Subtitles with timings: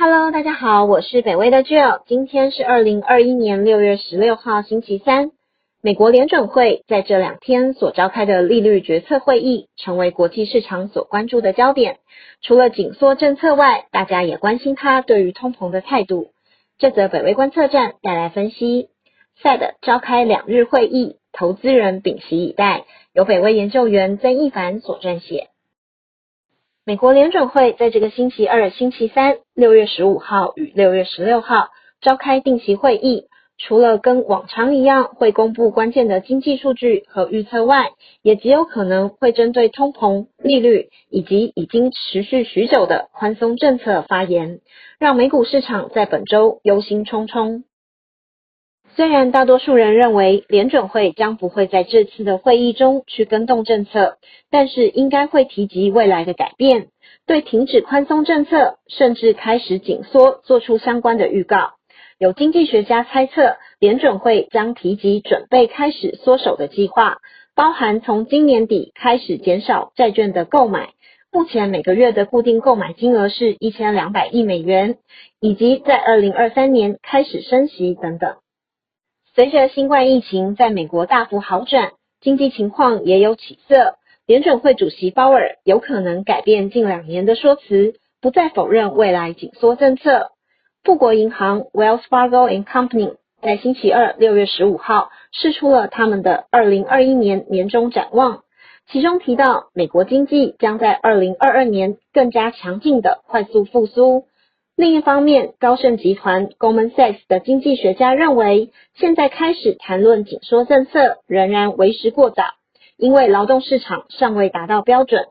[0.00, 2.02] Hello，大家好，我是北威的 Jill。
[2.06, 5.32] 今天是二零二一年六月十六号，星期三。
[5.82, 11.98] 美国联准会在这两天所召开的利率决策会议，成为国际市场所关注的焦点。
[12.42, 16.28] 除了紧缩政策外，大家也关心它对于通膨的态度。
[16.78, 18.90] 这则北威观测站带来分析
[19.42, 22.84] ：Fed 召开两日会议，投资人屏息以待。
[23.12, 25.48] 由北威研究员曾一凡所撰写。
[26.88, 31.68] 美国联准会在这个星期二、星期三（六月十五号与六月十六号）
[32.00, 33.26] 召开定期会议，
[33.58, 37.90] 除了跟往常一样会公布关键的经济数据和预测外，
[38.22, 44.60] 也极有可能会针对通膨、利率以及已经持续许久的宽松政策发言，
[44.98, 47.64] 让美股市场在本周忧心忡忡。
[48.98, 54.18] 虽然大多数人认为联准会将不会在这次的会议中去跟动政策，
[54.50, 56.88] 但是应该会提及未来的改变，
[57.24, 61.74] 对停止宽松政策甚至开始紧缩做出相关的预告。
[62.18, 67.18] 有经济学家猜测，联准会将提及准备开始缩手的计划，
[67.54, 70.88] 包含从今年底开始减少债券的购买，
[71.30, 74.96] 目前每个月的固定购买金额是一千两百亿美元，
[75.38, 78.34] 以及在二零二三年开始升息等等。
[79.38, 83.94] 随着新冠疫情在美国大幅好转，经济情况也有起色，
[84.26, 90.32] 联准会主席鲍尔有可能改变近两年的说辞，不再否认未来紧缩政策。
[90.82, 98.42] 富国银行 （Wells Fargo and Company） 在星期二六月十五号释出了他们的二零二一年年终展望，
[98.90, 104.24] 其中提到美国经济将在二零二二年更加强劲的快速复苏。
[104.78, 112.44] 另一方面，高盛集团 Goldman Sachs 的经济学家认为，现在开始谈论紧缩政策仍然为时过早，
[112.96, 115.26] 因为劳动市场尚未达到标准。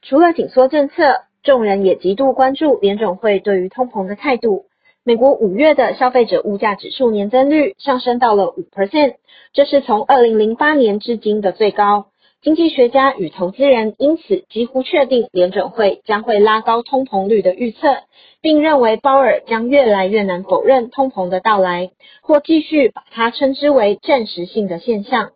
[0.00, 4.66] 除了紧缩政策，众人也极度关注联总会对于通膨的态度。
[5.02, 9.16] 美国五月的消费者物价指数年增率上升到了五 percent，
[9.52, 12.06] 这是从二零零八年至今的最高。
[12.44, 18.02] 经济学家与投资人因此几乎确定联准会将会拉高通膨率的预测，
[18.42, 25.30] 并认为鲍尔将越来越难否认通膨的到来，或继续把它称之为暂时性的现象。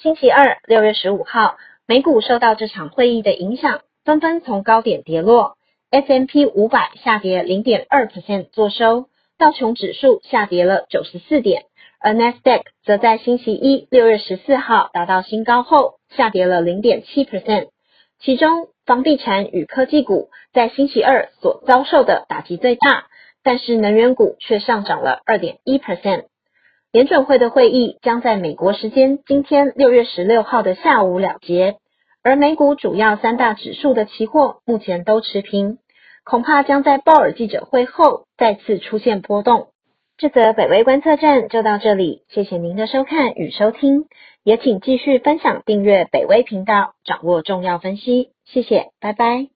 [0.00, 5.58] 星期二，六月十五号，美股受到这场会议的影响，纷纷从高点跌落。
[5.90, 9.04] S M P 五百下跌零点二 percent 作收，
[9.42, 11.64] 道琼指数下跌了九十四点。
[11.98, 17.70] 而 Nasdaq 则在星期一六月十四号达到新高后，下跌了零点七 percent。
[18.20, 23.06] 其中，房地产与科技股在星期二所遭受的打击最大，
[23.42, 26.26] 但是能源股却上涨了二点一 percent。
[26.92, 31.78] 联准会的会议将在美国时间今天六月十六号的下午了结，
[32.22, 35.78] 而美股主要三大指数的期货目前都持平，
[36.24, 39.68] 恐怕将在鲍尔记者会后再次出现波动。
[40.18, 44.04] 这则北威观测站就到这里，谢谢您的收看与收听，
[44.44, 49.48] 也请继续分享订阅北威频道，掌握重要分析，谢谢，拜拜。